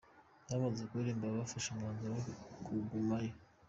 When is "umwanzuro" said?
1.69-2.11